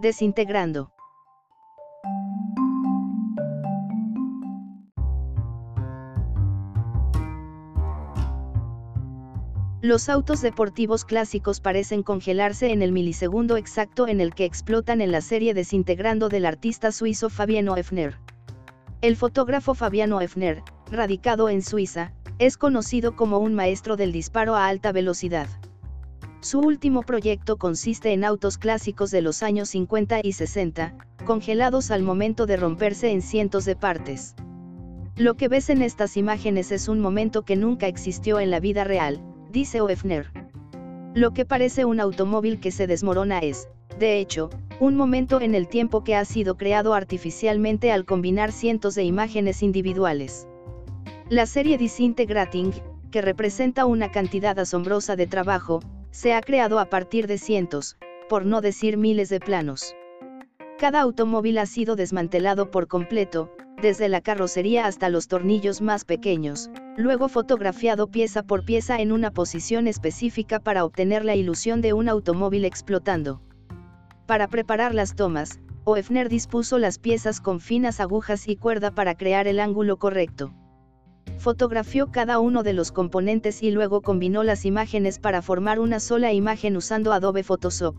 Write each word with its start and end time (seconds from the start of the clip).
Desintegrando. 0.00 0.90
Los 9.82 10.08
autos 10.08 10.40
deportivos 10.40 11.04
clásicos 11.04 11.60
parecen 11.60 12.02
congelarse 12.02 12.72
en 12.72 12.80
el 12.80 12.92
milisegundo 12.92 13.58
exacto 13.58 14.08
en 14.08 14.22
el 14.22 14.34
que 14.34 14.46
explotan 14.46 15.02
en 15.02 15.12
la 15.12 15.20
serie 15.20 15.52
Desintegrando 15.52 16.30
del 16.30 16.46
artista 16.46 16.92
suizo 16.92 17.28
Fabiano 17.28 17.76
Efner. 17.76 18.16
El 19.02 19.16
fotógrafo 19.16 19.74
Fabiano 19.74 20.22
Efner, 20.22 20.62
radicado 20.90 21.50
en 21.50 21.60
Suiza, 21.60 22.14
es 22.38 22.56
conocido 22.56 23.16
como 23.16 23.38
un 23.38 23.54
maestro 23.54 23.96
del 23.96 24.12
disparo 24.12 24.56
a 24.56 24.66
alta 24.66 24.92
velocidad. 24.92 25.48
Su 26.42 26.60
último 26.60 27.02
proyecto 27.02 27.58
consiste 27.58 28.14
en 28.14 28.24
autos 28.24 28.56
clásicos 28.56 29.10
de 29.10 29.20
los 29.20 29.42
años 29.42 29.68
50 29.68 30.20
y 30.22 30.32
60, 30.32 30.94
congelados 31.26 31.90
al 31.90 32.02
momento 32.02 32.46
de 32.46 32.56
romperse 32.56 33.10
en 33.10 33.20
cientos 33.20 33.66
de 33.66 33.76
partes. 33.76 34.34
Lo 35.16 35.34
que 35.34 35.48
ves 35.48 35.68
en 35.68 35.82
estas 35.82 36.16
imágenes 36.16 36.72
es 36.72 36.88
un 36.88 36.98
momento 36.98 37.42
que 37.42 37.56
nunca 37.56 37.88
existió 37.88 38.40
en 38.40 38.50
la 38.50 38.58
vida 38.58 38.84
real, 38.84 39.20
dice 39.50 39.82
Oefner. 39.82 40.32
Lo 41.12 41.34
que 41.34 41.44
parece 41.44 41.84
un 41.84 42.00
automóvil 42.00 42.58
que 42.58 42.70
se 42.70 42.86
desmorona 42.86 43.40
es, 43.40 43.68
de 43.98 44.18
hecho, 44.18 44.48
un 44.80 44.96
momento 44.96 45.42
en 45.42 45.54
el 45.54 45.68
tiempo 45.68 46.04
que 46.04 46.16
ha 46.16 46.24
sido 46.24 46.56
creado 46.56 46.94
artificialmente 46.94 47.92
al 47.92 48.06
combinar 48.06 48.50
cientos 48.50 48.94
de 48.94 49.04
imágenes 49.04 49.62
individuales. 49.62 50.48
La 51.28 51.44
serie 51.44 51.76
Disintegrating, 51.76 52.72
que 53.10 53.20
representa 53.20 53.84
una 53.84 54.10
cantidad 54.10 54.58
asombrosa 54.58 55.16
de 55.16 55.26
trabajo, 55.26 55.80
se 56.10 56.34
ha 56.34 56.40
creado 56.40 56.78
a 56.78 56.86
partir 56.86 57.26
de 57.26 57.38
cientos, 57.38 57.96
por 58.28 58.46
no 58.46 58.60
decir 58.60 58.96
miles 58.96 59.28
de 59.28 59.40
planos. 59.40 59.94
Cada 60.78 61.00
automóvil 61.00 61.58
ha 61.58 61.66
sido 61.66 61.96
desmantelado 61.96 62.70
por 62.70 62.88
completo, 62.88 63.50
desde 63.80 64.08
la 64.08 64.20
carrocería 64.20 64.86
hasta 64.86 65.08
los 65.08 65.28
tornillos 65.28 65.80
más 65.80 66.04
pequeños, 66.04 66.70
luego 66.96 67.28
fotografiado 67.28 68.08
pieza 68.08 68.42
por 68.42 68.64
pieza 68.64 69.00
en 69.00 69.12
una 69.12 69.30
posición 69.30 69.86
específica 69.86 70.60
para 70.60 70.84
obtener 70.84 71.24
la 71.24 71.34
ilusión 71.34 71.80
de 71.80 71.92
un 71.92 72.08
automóvil 72.08 72.64
explotando. 72.64 73.40
Para 74.26 74.48
preparar 74.48 74.94
las 74.94 75.14
tomas, 75.16 75.60
Oefner 75.84 76.28
dispuso 76.28 76.78
las 76.78 76.98
piezas 76.98 77.40
con 77.40 77.58
finas 77.58 78.00
agujas 78.00 78.48
y 78.48 78.56
cuerda 78.56 78.90
para 78.90 79.14
crear 79.14 79.48
el 79.48 79.60
ángulo 79.60 79.98
correcto. 79.98 80.52
Fotografió 81.40 82.12
cada 82.12 82.38
uno 82.38 82.62
de 82.62 82.74
los 82.74 82.92
componentes 82.92 83.62
y 83.62 83.70
luego 83.70 84.02
combinó 84.02 84.42
las 84.42 84.66
imágenes 84.66 85.18
para 85.18 85.40
formar 85.40 85.80
una 85.80 85.98
sola 85.98 86.34
imagen 86.34 86.76
usando 86.76 87.14
Adobe 87.14 87.42
Photoshop. 87.42 87.96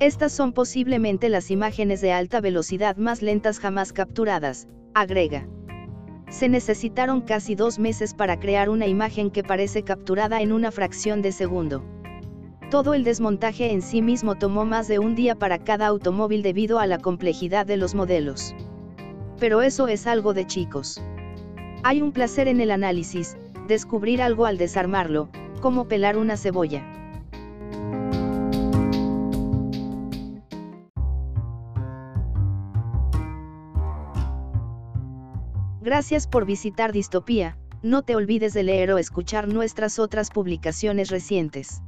Estas 0.00 0.32
son 0.32 0.52
posiblemente 0.52 1.28
las 1.28 1.52
imágenes 1.52 2.00
de 2.00 2.10
alta 2.10 2.40
velocidad 2.40 2.96
más 2.96 3.22
lentas 3.22 3.60
jamás 3.60 3.92
capturadas, 3.92 4.66
agrega. 4.94 5.46
Se 6.28 6.48
necesitaron 6.48 7.20
casi 7.20 7.54
dos 7.54 7.78
meses 7.78 8.14
para 8.14 8.40
crear 8.40 8.68
una 8.68 8.88
imagen 8.88 9.30
que 9.30 9.44
parece 9.44 9.84
capturada 9.84 10.42
en 10.42 10.50
una 10.50 10.72
fracción 10.72 11.22
de 11.22 11.30
segundo. 11.30 11.84
Todo 12.68 12.94
el 12.94 13.04
desmontaje 13.04 13.70
en 13.70 13.80
sí 13.80 14.02
mismo 14.02 14.34
tomó 14.34 14.64
más 14.64 14.88
de 14.88 14.98
un 14.98 15.14
día 15.14 15.36
para 15.36 15.62
cada 15.62 15.86
automóvil 15.86 16.42
debido 16.42 16.80
a 16.80 16.88
la 16.88 16.98
complejidad 16.98 17.64
de 17.64 17.76
los 17.76 17.94
modelos. 17.94 18.56
Pero 19.38 19.62
eso 19.62 19.86
es 19.86 20.08
algo 20.08 20.34
de 20.34 20.48
chicos. 20.48 21.00
Hay 21.82 22.02
un 22.02 22.12
placer 22.12 22.46
en 22.46 22.60
el 22.60 22.70
análisis, 22.72 23.38
descubrir 23.66 24.20
algo 24.20 24.44
al 24.44 24.58
desarmarlo, 24.58 25.30
como 25.62 25.88
pelar 25.88 26.18
una 26.18 26.36
cebolla. 26.36 26.84
Gracias 35.80 36.26
por 36.26 36.44
visitar 36.44 36.92
Distopía, 36.92 37.56
no 37.82 38.02
te 38.02 38.14
olvides 38.14 38.52
de 38.52 38.62
leer 38.62 38.92
o 38.92 38.98
escuchar 38.98 39.48
nuestras 39.48 39.98
otras 39.98 40.30
publicaciones 40.30 41.08
recientes. 41.08 41.80